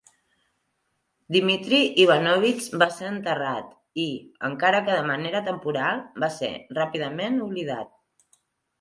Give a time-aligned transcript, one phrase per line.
[1.35, 3.77] Dmitry Ivanovich va ser enterrat
[4.07, 4.09] i,
[4.51, 7.99] encara que de manera temporal, va ser ràpidament oblidat.